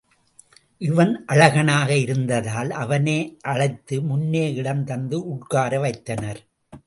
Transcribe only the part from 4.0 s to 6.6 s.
முன்னே இடம் தந்து உட்கார வைத்தனர்.